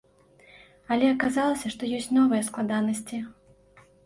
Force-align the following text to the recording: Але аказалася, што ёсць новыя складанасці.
Але 0.95 1.05
аказалася, 1.15 1.71
што 1.75 1.91
ёсць 1.99 2.09
новыя 2.19 2.47
складанасці. 2.49 3.23